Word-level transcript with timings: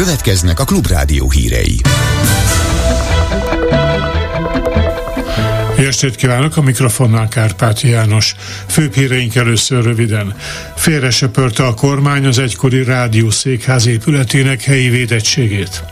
Következnek 0.00 0.60
a 0.60 0.64
Klubrádió 0.64 1.30
hírei. 1.30 1.80
Jó 5.78 5.84
estét 5.84 6.14
kívánok, 6.14 6.56
a 6.56 6.62
mikrofonnál 6.62 7.28
Kárpáti 7.28 7.88
János. 7.88 8.34
Főbb 8.68 8.94
híreink 8.94 9.34
először 9.34 9.84
röviden. 9.84 10.34
Félre 10.76 11.10
söpörte 11.10 11.62
a 11.62 11.74
kormány 11.74 12.26
az 12.26 12.38
egykori 12.38 12.84
rádiószékház 12.84 13.86
épületének 13.86 14.62
helyi 14.62 14.88
védettségét. 14.88 15.84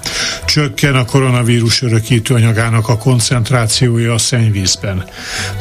Csökken 0.48 0.94
a 0.94 1.04
koronavírus 1.04 1.82
örökítő 1.82 2.34
anyagának 2.34 2.88
a 2.88 2.98
koncentrációja 2.98 4.14
a 4.14 4.18
szennyvízben. 4.18 5.04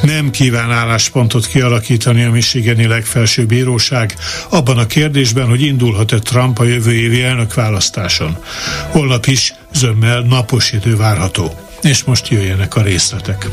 Nem 0.02 0.30
kíván 0.30 0.72
álláspontot 0.72 1.48
kialakítani 1.48 2.24
a 2.24 2.32
Michigani 2.32 2.86
legfelsőbb 2.86 3.48
bíróság 3.48 4.16
abban 4.50 4.78
a 4.78 4.86
kérdésben, 4.86 5.48
hogy 5.48 5.62
indulhat-e 5.62 6.20
Trump 6.20 6.60
a 6.60 6.64
jövő 6.64 6.94
évi 6.94 7.24
elnökválasztáson. 7.24 8.38
Holnap 8.90 9.26
is 9.26 9.54
zömmel 9.74 10.22
napos 10.22 10.72
idő 10.72 10.96
várható. 10.96 11.60
És 11.82 12.04
most 12.04 12.28
jöjjenek 12.28 12.76
a 12.76 12.82
részletek. 12.82 13.48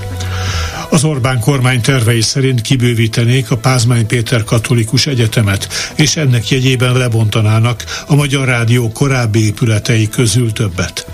Az 0.90 1.04
Orbán 1.04 1.40
kormány 1.40 1.80
tervei 1.80 2.20
szerint 2.20 2.60
kibővítenék 2.60 3.50
a 3.50 3.56
Pázmány 3.56 4.06
Péter 4.06 4.44
Katolikus 4.44 5.06
Egyetemet, 5.06 5.92
és 5.94 6.16
ennek 6.16 6.48
jegyében 6.48 6.92
lebontanának 6.92 7.84
a 8.06 8.14
Magyar 8.14 8.46
Rádió 8.46 8.92
korábbi 8.92 9.44
épületei 9.44 10.08
közül 10.08 10.52
többet. 10.52 11.06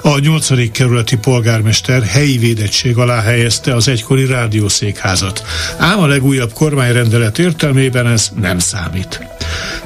A 0.00 0.18
8. 0.18 0.70
kerületi 0.70 1.16
polgármester 1.16 2.02
helyi 2.02 2.38
védettség 2.38 2.96
alá 2.96 3.20
helyezte 3.20 3.74
az 3.74 3.88
egykori 3.88 4.26
rádiószékházat. 4.26 5.42
Ám 5.78 5.98
a 5.98 6.06
legújabb 6.06 6.52
kormányrendelet 6.52 7.38
értelmében 7.38 8.06
ez 8.06 8.30
nem 8.40 8.58
számít. 8.58 9.26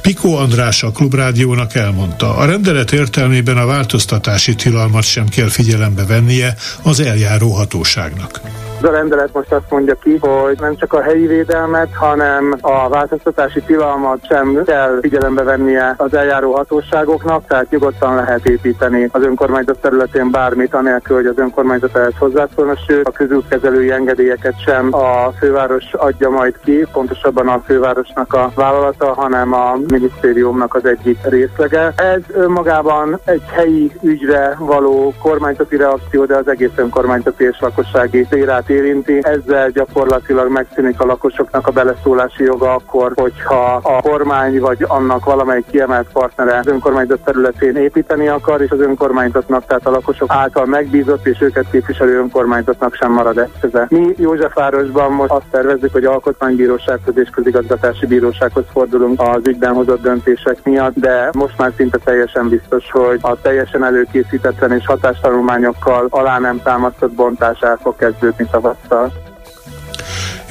Pikó 0.01 0.37
András 0.37 0.83
a 0.83 0.93
Klubrádiónak 0.93 1.75
elmondta, 1.75 2.37
a 2.37 2.45
rendelet 2.45 2.93
értelmében 2.93 3.57
a 3.57 3.67
változtatási 3.67 4.55
tilalmat 4.55 5.05
sem 5.05 5.29
kell 5.29 5.49
figyelembe 5.49 6.05
vennie 6.05 6.55
az 6.83 7.01
eljáró 7.01 7.53
hatóságnak. 7.53 8.41
Ez 8.79 8.85
a 8.85 8.91
rendelet 8.91 9.33
most 9.33 9.53
azt 9.53 9.71
mondja 9.71 9.95
ki, 9.95 10.19
hogy 10.19 10.59
nem 10.61 10.77
csak 10.77 10.93
a 10.93 11.03
helyi 11.03 11.27
védelmet, 11.27 11.89
hanem 11.95 12.55
a 12.61 12.89
változtatási 12.89 13.61
tilalmat 13.61 14.27
sem 14.27 14.63
kell 14.65 14.99
figyelembe 15.01 15.43
vennie 15.43 15.95
az 15.97 16.15
eljáró 16.15 16.53
hatóságoknak, 16.53 17.47
tehát 17.47 17.71
nyugodtan 17.71 18.15
lehet 18.15 18.49
építeni 18.49 19.09
az 19.13 19.23
önkormányzat 19.23 19.81
területén 19.81 20.31
bármit, 20.31 20.75
anélkül, 20.75 21.17
hogy 21.17 21.27
az 21.27 21.39
önkormányzat 21.39 21.97
ehhez 21.97 22.13
hozzászólna, 22.19 22.75
sőt 22.87 23.07
a 23.07 23.11
közútkezelői 23.11 23.91
engedélyeket 23.91 24.63
sem 24.65 24.95
a 24.95 25.33
főváros 25.39 25.95
adja 25.95 26.31
majd 26.31 26.59
ki, 26.65 26.87
pontosabban 26.93 27.49
a 27.49 27.63
fővárosnak 27.67 28.33
a 28.35 28.51
vállalata, 28.55 29.15
hanem 29.15 29.53
a 29.53 29.77
minisztériumnak 29.89 30.75
az 30.75 30.85
egyik 30.85 31.19
részlege. 31.23 31.93
Ez 31.97 32.23
önmagában 32.33 33.19
egy 33.25 33.43
helyi 33.51 33.93
ügyre 34.03 34.57
való 34.59 35.15
kormányzati 35.23 35.77
reakció, 35.77 36.25
de 36.25 36.37
az 36.37 36.49
egész 36.49 36.77
önkormányzati 36.77 37.45
és 37.45 37.57
lakossági 37.61 38.27
szérát 38.69 38.87
érinti. 38.89 39.19
Ezzel 39.23 39.71
gyakorlatilag 39.71 40.51
megszűnik 40.51 41.01
a 41.01 41.07
lakosoknak 41.07 41.67
a 41.67 41.71
beleszólási 41.71 42.45
joga 42.45 42.75
akkor, 42.75 43.13
hogyha 43.15 43.81
a 43.83 44.03
kormány 44.03 44.61
vagy 44.61 44.85
annak 44.89 45.25
valamelyik 45.25 45.65
kiemelt 45.71 46.09
partnere 46.13 46.59
az 46.59 46.67
önkormányzat 46.67 47.25
területén 47.25 47.77
építeni 47.77 48.29
akar, 48.29 48.63
és 48.63 48.71
az 48.71 48.81
önkormányzatnak, 48.81 49.67
tehát 49.67 49.87
a 49.87 49.91
lakosok 49.91 50.33
által 50.33 50.67
megbízott 50.67 51.27
és 51.27 51.41
őket 51.41 51.71
képviselő 51.71 52.19
önkormányzatnak 52.19 52.95
sem 52.95 53.13
marad 53.13 53.39
eszköze. 53.39 53.87
Mi 53.89 54.15
Józsefvárosban 54.17 55.13
most 55.13 55.31
azt 55.31 55.47
tervezzük, 55.51 55.93
hogy 55.93 56.05
alkotmánybírósághoz 56.05 57.17
és 57.19 57.29
közigazgatási 57.31 58.07
bírósághoz 58.07 58.65
fordulunk 58.73 59.21
az 59.21 59.47
ügyben 59.47 59.75
hozott 59.75 60.03
döntések 60.03 60.65
miatt, 60.65 60.95
de 60.95 61.31
most 61.33 61.59
már 61.59 61.73
szinte 61.77 61.99
teljesen 62.05 62.49
biztos, 62.49 62.91
hogy 62.91 63.19
a 63.23 63.41
teljesen 63.41 63.85
előkészítetlen 63.85 64.73
és 64.73 64.87
hatástanulmányokkal 64.87 66.07
alá 66.11 66.39
nem 66.39 66.63
támasztott 66.63 67.13
bontás 67.13 67.61
el 67.61 67.79
fog 67.83 67.97
kezdődni 67.97 68.47
Cavassá, 68.59 69.28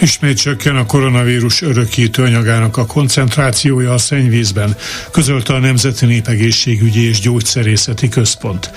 Ismét 0.01 0.37
csökken 0.37 0.75
a 0.75 0.85
koronavírus 0.85 1.61
örökítő 1.61 2.23
anyagának 2.23 2.77
a 2.77 2.85
koncentrációja 2.85 3.93
a 3.93 3.97
szennyvízben, 3.97 4.75
közölte 5.11 5.53
a 5.53 5.59
Nemzeti 5.59 6.05
Népegészségügyi 6.05 7.07
és 7.07 7.19
Gyógyszerészeti 7.19 8.09
Központ. 8.09 8.71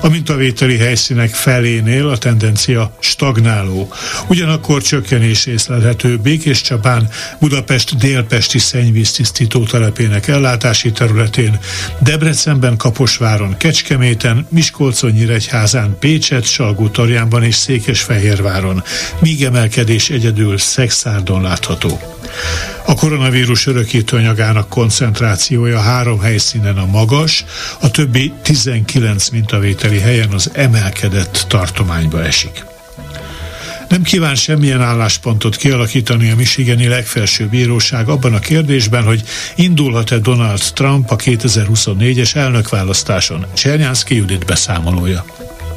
A 0.00 0.08
mintavételi 0.08 0.76
helyszínek 0.76 1.34
felénél 1.34 2.08
a 2.08 2.18
tendencia 2.18 2.96
stagnáló. 3.00 3.92
Ugyanakkor 4.28 4.82
csökkenés 4.82 5.46
észlelhető 5.46 6.16
Békés 6.16 6.60
Csabán, 6.60 7.08
Budapest 7.40 7.96
délpesti 7.96 8.58
szennyvíztisztító 8.58 9.64
telepének 9.64 10.28
ellátási 10.28 10.92
területén, 10.92 11.58
Debrecenben, 12.00 12.76
Kaposváron, 12.76 13.56
Kecskeméten, 13.56 14.46
Miskolcon, 14.50 15.10
Nyíregyházán, 15.10 15.96
Pécset, 15.98 16.44
Salgótarjánban 16.44 17.42
és 17.42 17.54
Székesfehérváron, 17.54 18.82
míg 19.20 19.44
emelkedés 19.44 20.10
egyedül 20.10 20.58
Szexárdon 20.66 21.42
látható. 21.42 22.00
A 22.86 22.94
koronavírus 22.94 23.66
örökítő 23.66 24.16
anyagának 24.16 24.68
koncentrációja 24.68 25.80
három 25.80 26.20
helyszínen 26.20 26.78
a 26.78 26.86
magas, 26.86 27.44
a 27.80 27.90
többi 27.90 28.32
19 28.42 29.28
mintavételi 29.28 29.98
helyen 29.98 30.32
az 30.32 30.50
emelkedett 30.54 31.44
tartományba 31.48 32.24
esik. 32.24 32.64
Nem 33.88 34.02
kíván 34.02 34.34
semmilyen 34.34 34.82
álláspontot 34.82 35.56
kialakítani 35.56 36.30
a 36.30 36.36
Michigani 36.36 36.86
legfelsőbb 36.86 37.50
bíróság 37.50 38.08
abban 38.08 38.34
a 38.34 38.38
kérdésben, 38.38 39.04
hogy 39.04 39.22
indulhat-e 39.54 40.18
Donald 40.18 40.62
Trump 40.74 41.10
a 41.10 41.16
2024-es 41.16 42.34
elnökválasztáson. 42.34 43.46
Csernyánszki 43.54 44.14
Judit 44.14 44.44
beszámolója. 44.44 45.24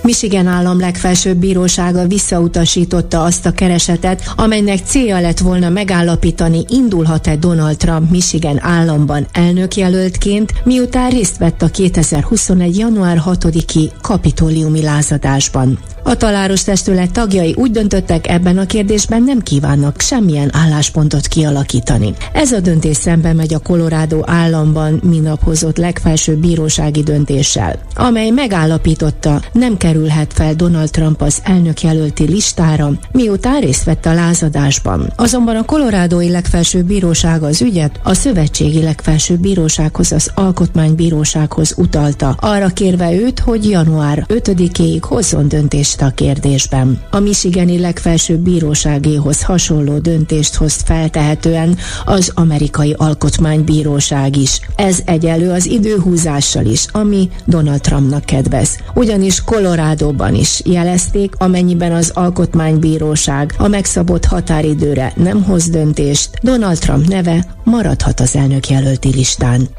Michigan 0.01 0.47
állam 0.47 0.79
legfelsőbb 0.79 1.37
bírósága 1.37 2.07
visszautasította 2.07 3.23
azt 3.23 3.45
a 3.45 3.51
keresetet, 3.51 4.33
amelynek 4.35 4.79
célja 4.85 5.19
lett 5.19 5.39
volna 5.39 5.69
megállapítani, 5.69 6.65
indulhat-e 6.67 7.35
Donald 7.35 7.77
Trump 7.77 8.11
Michigan 8.11 8.63
államban 8.63 9.27
elnökjelöltként, 9.31 10.53
miután 10.63 11.09
részt 11.09 11.37
vett 11.37 11.61
a 11.61 11.67
2021. 11.67 12.77
január 12.77 13.21
6-i 13.25 13.89
kapitóliumi 14.01 14.81
lázadásban. 14.81 15.79
A 16.03 16.15
taláros 16.15 16.63
testület 16.63 17.11
tagjai 17.11 17.53
úgy 17.57 17.71
döntöttek, 17.71 18.27
ebben 18.27 18.57
a 18.57 18.65
kérdésben 18.65 19.23
nem 19.23 19.39
kívánnak 19.39 20.01
semmilyen 20.01 20.49
álláspontot 20.53 21.27
kialakítani. 21.27 22.13
Ez 22.33 22.51
a 22.51 22.59
döntés 22.59 22.97
szembe 22.97 23.33
megy 23.33 23.53
a 23.53 23.59
Colorado 23.59 24.19
államban 24.25 25.01
minap 25.03 25.43
hozott 25.43 25.77
legfelsőbb 25.77 26.39
bírósági 26.39 27.03
döntéssel, 27.03 27.79
amely 27.95 28.29
megállapította, 28.29 29.41
nem 29.53 29.77
kerülhet 29.89 30.33
fel 30.33 30.53
Donald 30.53 30.89
Trump 30.89 31.21
az 31.21 31.39
elnökjelölti 31.43 32.23
listára, 32.23 32.91
miután 33.11 33.59
részt 33.59 33.83
vett 33.83 34.05
a 34.05 34.13
lázadásban. 34.13 35.13
Azonban 35.15 35.55
a 35.55 35.65
Colorado 35.65 36.19
legfelsőbb 36.19 36.85
bíróság 36.85 37.43
az 37.43 37.61
ügyet 37.61 37.99
a 38.03 38.13
szövetségi 38.13 38.83
legfelsőbb 38.83 39.39
bírósághoz, 39.39 40.11
az 40.11 40.31
alkotmánybírósághoz 40.35 41.73
utalta, 41.77 42.35
arra 42.39 42.67
kérve 42.67 43.13
őt, 43.13 43.39
hogy 43.39 43.69
január 43.69 44.25
5-éig 44.27 45.01
hozzon 45.01 45.47
döntést 45.47 46.01
a 46.01 46.09
kérdésben. 46.09 47.01
A 47.11 47.19
Michigani 47.19 47.79
legfelsőbb 47.79 48.39
bíróságéhoz 48.39 49.43
hasonló 49.43 49.97
döntést 49.97 50.55
hoz 50.55 50.73
feltehetően 50.85 51.77
az 52.05 52.31
amerikai 52.35 52.93
alkotmánybíróság 52.97 54.37
is. 54.37 54.59
Ez 54.75 54.99
egyelő 55.05 55.51
az 55.51 55.65
időhúzással 55.65 56.65
is, 56.65 56.85
ami 56.91 57.29
Donald 57.45 57.81
Trumpnak 57.81 58.25
kedvez. 58.25 58.77
Ugyanis 58.93 59.43
Colorado-ban 59.79 60.35
is 60.35 60.61
jelezték, 60.65 61.33
amennyiben 61.37 61.91
az 61.91 62.11
alkotmánybíróság 62.13 63.53
a 63.57 63.67
megszabott 63.67 64.25
határidőre 64.25 65.13
nem 65.15 65.43
hoz 65.43 65.69
döntést, 65.69 66.29
Donald 66.41 66.77
Trump 66.77 67.07
neve 67.07 67.45
maradhat 67.63 68.19
az 68.19 68.35
elnök 68.35 68.69
jelölti 68.69 69.09
listán. 69.09 69.69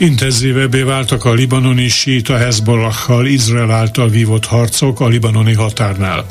Intenzívebbé 0.00 0.82
váltak 0.82 1.24
a 1.24 1.32
libanoni 1.32 1.88
síta 1.88 2.36
Hezbollahhal 2.36 3.26
Izrael 3.26 3.70
által 3.70 4.08
vívott 4.08 4.44
harcok 4.44 5.00
a 5.00 5.08
libanoni 5.08 5.54
határnál. 5.54 6.26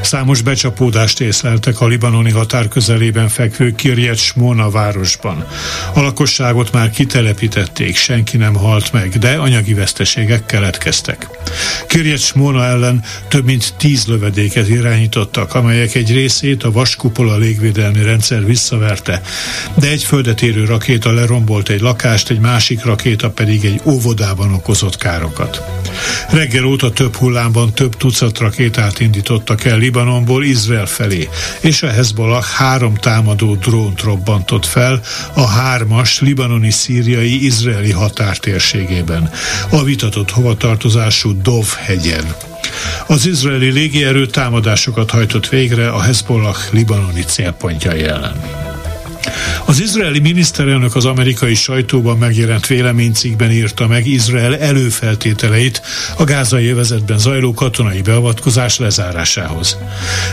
Számos 0.00 0.42
becsapódást 0.42 1.20
észleltek 1.20 1.80
a 1.80 1.86
libanoni 1.86 2.30
határ 2.30 2.68
közelében 2.68 3.28
fekvő 3.28 3.74
Kirjet 3.74 4.16
Smona 4.16 4.70
városban. 4.70 5.46
A 5.94 6.00
lakosságot 6.00 6.72
már 6.72 6.90
kitelepítették, 6.90 7.96
senki 7.96 8.36
nem 8.36 8.54
halt 8.54 8.92
meg, 8.92 9.18
de 9.18 9.34
anyagi 9.34 9.74
veszteségek 9.74 10.46
keletkeztek. 10.46 11.28
Kirjet 11.86 12.20
Smona 12.20 12.64
ellen 12.64 13.04
több 13.28 13.44
mint 13.44 13.74
tíz 13.76 14.06
lövedéket 14.06 14.68
irányítottak, 14.68 15.54
amelyek 15.54 15.94
egy 15.94 16.12
részét 16.12 16.62
a 16.62 16.72
vaskupola 16.72 17.36
légvédelmi 17.36 18.02
rendszer 18.02 18.44
visszaverte, 18.44 19.22
de 19.74 19.88
egy 19.88 20.02
földet 20.04 20.42
érő 20.42 20.64
rakéta 20.64 21.12
lerombolt 21.12 21.68
egy 21.68 21.80
lakást, 21.80 22.30
egy 22.30 22.40
másik 22.40 22.84
rakéta 22.84 22.96
rakéta 22.98 23.30
pedig 23.30 23.64
egy 23.64 23.80
óvodában 23.84 24.52
okozott 24.52 24.96
károkat. 24.96 25.62
Reggel 26.30 26.64
óta 26.64 26.90
több 26.90 27.16
hullámban 27.16 27.72
több 27.72 27.96
tucat 27.96 28.38
rakétát 28.38 29.00
indítottak 29.00 29.64
el 29.64 29.78
Libanonból 29.78 30.44
Izrael 30.44 30.86
felé, 30.86 31.28
és 31.60 31.82
a 31.82 31.88
Hezbollah 31.88 32.44
három 32.44 32.94
támadó 32.94 33.54
drónt 33.54 34.00
robbantott 34.02 34.66
fel 34.66 35.00
a 35.34 35.46
hármas 35.46 36.20
libanoni-szíriai 36.20 37.44
izraeli 37.44 37.92
határtérségében, 37.92 39.30
a 39.70 39.82
vitatott 39.82 40.30
hovatartozású 40.30 41.42
Dov 41.42 41.66
hegyen. 41.76 42.34
Az 43.06 43.26
izraeli 43.26 43.70
légierő 43.70 44.26
támadásokat 44.26 45.10
hajtott 45.10 45.48
végre 45.48 45.88
a 45.88 46.00
Hezbollah 46.00 46.56
libanoni 46.70 47.22
célpontjai 47.22 48.02
ellen. 48.02 48.66
Az 49.68 49.80
izraeli 49.80 50.18
miniszterelnök 50.18 50.94
az 50.94 51.04
amerikai 51.04 51.54
sajtóban 51.54 52.18
megjelent 52.18 52.66
véleménycikkben 52.66 53.50
írta 53.50 53.86
meg 53.86 54.06
Izrael 54.06 54.58
előfeltételeit 54.58 55.82
a 56.16 56.24
gázai 56.24 56.68
övezetben 56.68 57.18
zajló 57.18 57.54
katonai 57.54 58.02
beavatkozás 58.02 58.78
lezárásához. 58.78 59.78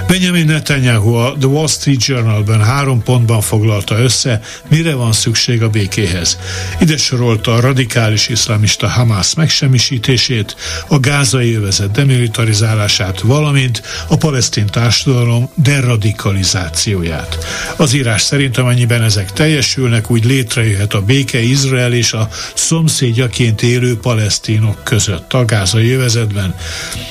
Benjamin 0.08 0.46
Netanyahu 0.46 1.14
a 1.14 1.36
The 1.40 1.48
Wall 1.48 1.68
Street 1.68 2.06
Journalben 2.06 2.64
három 2.64 3.04
pontban 3.04 3.42
foglalta 3.42 3.98
össze, 3.98 4.42
mire 4.70 4.94
van 4.94 5.12
szükség 5.12 5.64
a 5.64 5.70
békéhez. 5.70 6.38
Ide 6.80 6.98
sorolta 6.98 7.54
a 7.54 7.60
radikális 7.60 8.28
iszlamista 8.28 8.88
Hamas 8.88 9.34
megsemmisítését, 9.34 10.56
a 10.88 11.00
gázai 11.00 11.56
övezet 11.56 11.92
demilitarizálását, 11.92 13.20
valamint 13.20 13.81
a 14.08 14.18
palesztin 14.18 14.66
társadalom 14.66 15.50
deradikalizációját. 15.56 17.38
Az 17.76 17.94
írás 17.94 18.22
szerint 18.22 18.58
amennyiben 18.58 19.04
ezek 19.04 19.24
ezek 19.25 19.38
teljesülnek, 19.38 20.12
úgy 20.12 20.25
létrejöhet 20.25 20.94
a 20.94 21.01
béke 21.01 21.42
Izrael 21.42 21.94
és 21.94 22.13
a 22.13 22.30
szomszédjaként 22.54 23.62
élő 23.62 23.98
palesztinok 23.98 24.83
között 24.83 25.33
a 25.33 25.45
gázai 25.45 25.88
jövezetben. 25.88 26.56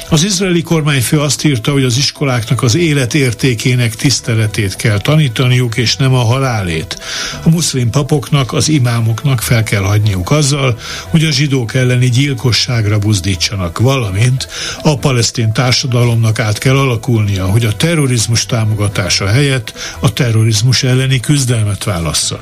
Az 0.08 0.24
izraeli 0.24 0.62
kormányfő 0.62 1.20
azt 1.20 1.44
írta, 1.44 1.72
hogy 1.72 1.84
az 1.84 1.96
iskoláknak 1.96 2.62
az 2.62 2.74
élet 2.74 3.14
értékének 3.14 3.94
tiszteletét 3.94 4.76
kell 4.76 4.98
tanítaniuk, 4.98 5.76
és 5.76 5.96
nem 5.96 6.14
a 6.14 6.24
halálét. 6.24 6.98
A 7.42 7.48
muszlim 7.48 7.90
papoknak, 7.90 8.52
az 8.52 8.68
imámoknak 8.68 9.40
fel 9.40 9.62
kell 9.62 9.82
hagyniuk 9.82 10.30
azzal, 10.30 10.78
hogy 11.08 11.24
a 11.24 11.30
zsidók 11.30 11.74
elleni 11.74 12.08
gyilkosságra 12.08 12.98
buzdítsanak, 12.98 13.78
valamint 13.78 14.48
a 14.82 14.98
palesztin 14.98 15.52
társadalomnak 15.52 16.38
át 16.38 16.58
kell 16.58 16.76
alakulnia, 16.76 17.46
hogy 17.46 17.64
a 17.64 17.72
terrorizmus 17.72 18.46
támogatása 18.46 19.26
helyett 19.26 19.72
a 20.00 20.12
terrorizmus 20.12 20.82
elleni 20.82 21.20
küzdelmet 21.20 21.84
vállal 21.84 22.03
válassza. 22.04 22.40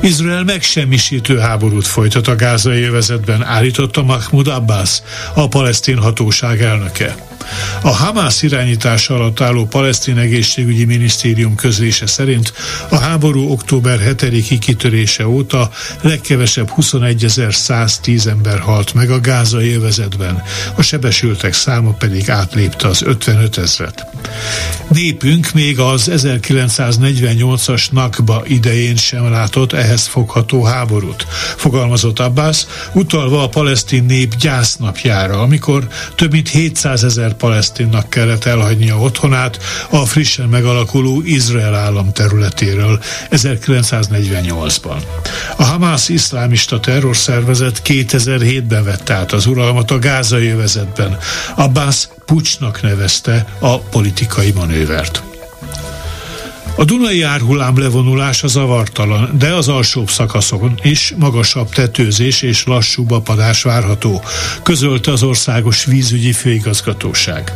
Izrael 0.00 0.44
megsemmisítő 0.44 1.38
háborút 1.38 1.86
folytat 1.86 2.28
a 2.28 2.36
gázai 2.36 2.82
övezetben, 2.82 3.42
állította 3.42 4.02
Mahmoud 4.02 4.46
Abbas, 4.46 5.02
a 5.34 5.48
palesztin 5.48 5.98
hatóság 5.98 6.62
elnöke. 6.62 7.31
A 7.82 7.88
Hamász 7.88 8.42
irányítása 8.42 9.14
alatt 9.14 9.40
álló 9.40 9.66
palesztin 9.66 10.18
egészségügyi 10.18 10.84
minisztérium 10.84 11.54
közlése 11.54 12.06
szerint 12.06 12.52
a 12.88 12.96
háború 12.96 13.50
október 13.50 13.98
7-i 14.16 14.56
kitörése 14.60 15.26
óta 15.26 15.70
legkevesebb 16.00 16.70
21.110 16.76 18.26
ember 18.26 18.58
halt 18.58 18.94
meg 18.94 19.10
a 19.10 19.20
gázai 19.20 19.74
övezetben, 19.74 20.42
a 20.74 20.82
sebesültek 20.82 21.52
száma 21.52 21.90
pedig 21.90 22.30
átlépte 22.30 22.88
az 22.88 23.02
55 23.02 23.58
ezret. 23.58 24.06
Népünk 24.88 25.52
még 25.52 25.78
az 25.78 26.10
1948-as 26.12 27.90
Nakba 27.90 28.42
idején 28.46 28.96
sem 28.96 29.30
látott 29.30 29.72
ehhez 29.72 30.06
fogható 30.06 30.64
háborút, 30.64 31.26
fogalmazott 31.56 32.18
Abbas, 32.18 32.66
utalva 32.92 33.42
a 33.42 33.48
palesztin 33.48 34.04
nép 34.04 34.36
gyásznapjára, 34.36 35.40
amikor 35.40 35.88
több 36.14 36.32
mint 36.32 36.48
700 36.48 37.04
ezer 37.04 37.34
palesztinnak 37.42 38.10
kellett 38.10 38.44
elhagynia 38.44 38.98
otthonát 38.98 39.58
a 39.90 40.06
frissen 40.06 40.48
megalakuló 40.48 41.22
Izrael 41.24 41.74
állam 41.74 42.12
területéről 42.12 43.02
1948-ban. 43.30 45.02
A 45.56 45.62
Hamász 45.62 46.08
iszlámista 46.08 46.80
terrorszervezet 46.80 47.82
2007-ben 47.84 48.84
vette 48.84 49.14
át 49.14 49.32
az 49.32 49.46
uralmat 49.46 49.90
a 49.90 49.98
gázai 49.98 50.48
övezetben. 50.48 51.18
Abbas 51.56 52.08
pucsnak 52.26 52.82
nevezte 52.82 53.46
a 53.58 53.78
politikai 53.78 54.50
manővert. 54.50 55.31
A 56.76 56.84
Dunai 56.84 57.22
árhullám 57.22 57.78
levonulása 57.78 58.46
zavartalan, 58.46 59.30
de 59.38 59.54
az 59.54 59.68
alsóbb 59.68 60.10
szakaszon 60.10 60.78
is 60.82 61.14
magasabb 61.18 61.68
tetőzés 61.68 62.42
és 62.42 62.64
lassú 62.64 63.06
apadás 63.08 63.62
várható, 63.62 64.22
közölte 64.62 65.10
az 65.12 65.22
Országos 65.22 65.84
Vízügyi 65.84 66.32
Főigazgatóság. 66.32 67.52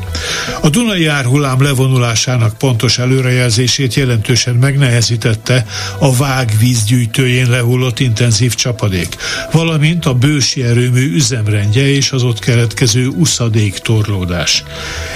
A 0.61 0.69
Dunai 0.69 1.07
árhullám 1.07 1.63
levonulásának 1.63 2.59
pontos 2.59 2.99
előrejelzését 2.99 3.95
jelentősen 3.95 4.55
megnehezítette 4.55 5.67
a 5.99 6.17
vág 6.17 6.53
vízgyűjtőjén 6.59 7.51
lehullott 7.51 8.01
intenzív 8.01 8.55
csapadék, 8.55 9.17
valamint 9.53 10.07
a 10.07 10.15
bősi 10.15 10.62
erőmű 10.62 11.15
üzemrendje 11.15 11.89
és 11.89 12.11
az 12.11 12.23
ott 12.23 12.39
keletkező 12.39 13.07
uszadék 13.07 13.79
torlódás. 13.79 14.62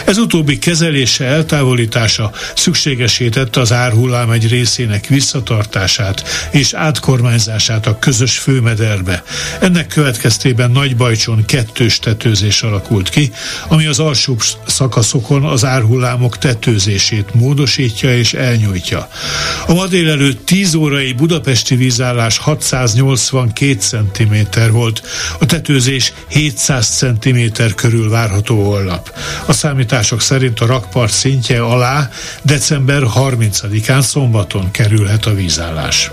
Ez 0.05 0.19
utóbbi 0.19 0.59
kezelése, 0.59 1.25
eltávolítása 1.25 2.31
szükségesítette 2.55 3.61
az 3.61 3.73
ár 3.73 3.90
árhullám 3.91 4.31
egy 4.31 4.49
részének 4.49 5.07
visszatartását 5.07 6.25
és 6.51 6.73
átkormányzását 6.73 7.87
a 7.87 7.99
közös 7.99 8.39
főmederbe. 8.39 9.23
Ennek 9.61 9.87
következtében 9.87 10.71
Nagybajcson 10.71 11.45
kettős 11.45 11.99
tetőzés 11.99 12.63
alakult 12.63 13.09
ki, 13.09 13.33
ami 13.69 13.87
az 13.87 13.99
alsó 13.99 14.37
szakaszokon 14.67 15.45
az 15.45 15.65
árhullámok 15.65 16.39
tetőzését 16.39 17.35
módosítja 17.35 18.17
és 18.17 18.33
elnyújtja. 18.35 19.09
A 19.67 19.73
ma 19.73 19.87
délelőtt 19.87 20.47
10 20.47 20.75
órai 20.75 21.13
budapesti 21.13 21.77
vízállás 21.77 22.39
682 22.39 23.79
cm 23.81 24.35
volt, 24.71 25.03
a 25.39 25.47
tetőzés 25.47 26.13
700 26.29 26.87
cm 26.87 27.39
körül 27.75 28.11
várható 28.11 28.65
holnap. 28.65 29.13
A 29.47 29.53
számítások 29.53 30.21
szerint 30.21 30.61
a 30.61 30.67
rakpart 30.67 31.13
szintje 31.13 31.63
alá 31.63 32.11
december 32.43 33.03
30 33.03 33.61
10-án 33.81 34.01
szombaton 34.01 34.71
kerülhet 34.71 35.27
a 35.27 35.35
vízállás. 35.35 36.11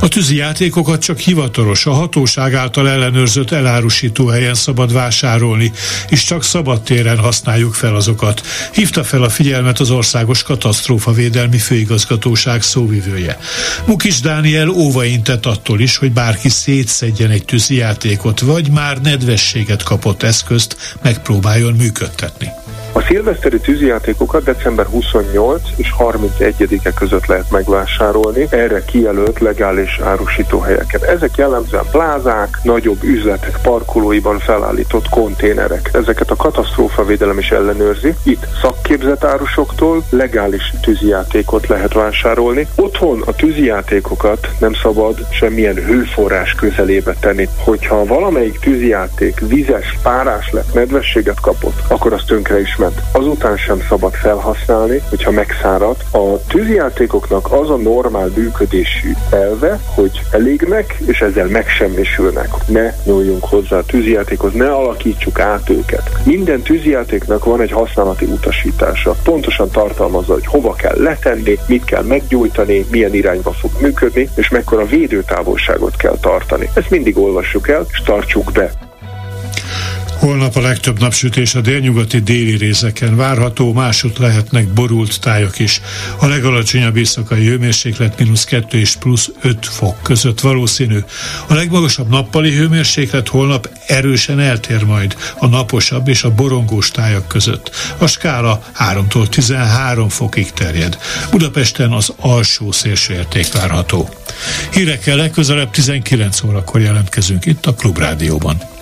A 0.00 0.08
tűzi 0.08 0.36
játékokat 0.36 1.00
csak 1.00 1.18
hivatalos, 1.18 1.86
a 1.86 1.92
hatóság 1.92 2.54
által 2.54 2.88
ellenőrzött 2.88 3.50
elárusító 3.50 4.26
helyen 4.26 4.54
szabad 4.54 4.92
vásárolni, 4.92 5.72
és 6.08 6.24
csak 6.24 6.44
szabad 6.44 6.82
téren 6.82 7.18
használjuk 7.18 7.74
fel 7.74 7.94
azokat. 7.94 8.46
Hívta 8.72 9.04
fel 9.04 9.22
a 9.22 9.28
figyelmet 9.28 9.80
az 9.80 9.90
Országos 9.90 10.42
Katasztrófa 10.42 11.12
Védelmi 11.12 11.58
Főigazgatóság 11.58 12.62
szóvivője. 12.62 13.38
Mukis 13.86 14.20
Dániel 14.20 14.68
óvaintett 14.68 15.46
attól 15.46 15.80
is, 15.80 15.96
hogy 15.96 16.12
bárki 16.12 16.48
szétszedjen 16.48 17.30
egy 17.30 17.44
tűzi 17.44 17.74
játékot, 17.74 18.40
vagy 18.40 18.70
már 18.70 19.00
nedvességet 19.00 19.82
kapott 19.82 20.22
eszközt 20.22 20.96
megpróbáljon 21.02 21.72
működtetni. 21.72 22.48
A 22.96 23.00
szilveszteri 23.00 23.58
tűzijátékokat 23.58 24.44
december 24.44 24.86
28 24.86 25.62
és 25.76 25.94
31-e 25.98 26.92
között 26.92 27.26
lehet 27.26 27.50
megvásárolni, 27.50 28.46
erre 28.50 28.84
kijelölt 28.84 29.38
legális 29.40 29.98
árusítóhelyeken. 29.98 31.04
Ezek 31.04 31.36
jellemzően 31.36 31.84
plázák, 31.90 32.58
nagyobb 32.62 33.02
üzletek 33.02 33.58
parkolóiban 33.62 34.38
felállított 34.38 35.08
konténerek. 35.08 35.90
Ezeket 35.92 36.30
a 36.30 36.36
katasztrófavédelem 36.36 37.38
is 37.38 37.50
ellenőrzi. 37.50 38.14
Itt 38.22 38.46
szakképzett 38.62 39.24
árusoktól 39.24 40.02
legális 40.10 40.72
tűzijátékot 40.82 41.66
lehet 41.66 41.92
vásárolni. 41.92 42.66
Otthon 42.76 43.22
a 43.26 43.32
tűzijátékokat 43.32 44.48
nem 44.60 44.72
szabad 44.72 45.26
semmilyen 45.30 45.74
hőforrás 45.74 46.52
közelébe 46.54 47.14
tenni. 47.20 47.48
Hogyha 47.58 48.04
valamelyik 48.04 48.58
tűzijáték 48.58 49.40
vizes, 49.40 49.98
párás 50.02 50.50
lett, 50.50 50.74
nedvességet 50.74 51.40
kapott, 51.40 51.82
akkor 51.88 52.12
azt 52.12 52.26
tönkre 52.26 52.60
is 52.60 52.76
ment. 52.86 53.02
Azután 53.12 53.56
sem 53.56 53.80
szabad 53.88 54.14
felhasználni, 54.14 55.02
hogyha 55.08 55.30
megszárad. 55.30 55.96
A 56.12 56.46
tűzjátékoknak 56.48 57.52
az 57.52 57.70
a 57.70 57.76
normál 57.76 58.30
működésű 58.36 59.12
elve, 59.30 59.80
hogy 59.94 60.20
elégnek, 60.30 60.96
és 61.06 61.20
ezzel 61.20 61.46
megsemmisülnek. 61.46 62.48
Ne 62.66 62.94
nyúljunk 63.04 63.44
hozzá 63.44 63.76
a 63.76 63.84
tűzjátékhoz, 63.84 64.52
ne 64.52 64.70
alakítsuk 64.70 65.40
át 65.40 65.70
őket. 65.70 66.10
Minden 66.24 66.62
tűzjátéknak 66.62 67.44
van 67.44 67.60
egy 67.60 67.72
használati 67.72 68.24
utasítása. 68.24 69.14
Pontosan 69.24 69.70
tartalmazza, 69.70 70.32
hogy 70.32 70.46
hova 70.46 70.72
kell 70.72 70.96
letenni, 71.02 71.58
mit 71.66 71.84
kell 71.84 72.02
meggyújtani, 72.02 72.86
milyen 72.90 73.14
irányba 73.14 73.52
fog 73.52 73.70
működni, 73.80 74.28
és 74.34 74.48
mekkora 74.48 74.86
védőtávolságot 74.86 75.96
kell 75.96 76.16
tartani. 76.20 76.70
Ezt 76.74 76.90
mindig 76.90 77.18
olvassuk 77.18 77.68
el, 77.68 77.86
és 77.90 78.02
tartsuk 78.02 78.52
be. 78.52 78.85
Holnap 80.18 80.56
a 80.56 80.60
legtöbb 80.60 81.00
napsütés 81.00 81.54
a 81.54 81.60
délnyugati 81.60 82.20
déli 82.20 82.56
részeken 82.56 83.16
várható, 83.16 83.72
másút 83.72 84.18
lehetnek 84.18 84.68
borult 84.68 85.20
tájak 85.20 85.58
is. 85.58 85.80
A 86.18 86.26
legalacsonyabb 86.26 86.96
éjszakai 86.96 87.46
hőmérséklet 87.46 88.18
mínusz 88.18 88.44
2 88.44 88.78
és 88.78 88.96
plusz 88.96 89.30
5 89.42 89.66
fok 89.66 90.02
között 90.02 90.40
valószínű. 90.40 90.98
A 91.46 91.54
legmagasabb 91.54 92.08
nappali 92.08 92.54
hőmérséklet 92.54 93.28
holnap 93.28 93.70
erősen 93.86 94.40
eltér 94.40 94.84
majd 94.84 95.16
a 95.38 95.46
naposabb 95.46 96.08
és 96.08 96.22
a 96.22 96.34
borongós 96.34 96.90
tájak 96.90 97.28
között. 97.28 97.70
A 97.98 98.06
skála 98.06 98.62
3-tól 98.78 99.28
13 99.28 100.08
fokig 100.08 100.50
terjed. 100.50 100.98
Budapesten 101.30 101.92
az 101.92 102.12
alsó 102.16 102.72
szélsőérték 102.72 103.52
várható. 103.52 104.08
Hírekkel 104.72 105.16
legközelebb 105.16 105.70
19 105.70 106.42
órakor 106.42 106.80
jelentkezünk 106.80 107.46
itt 107.46 107.66
a 107.66 107.74
Klubrádióban. 107.74 108.74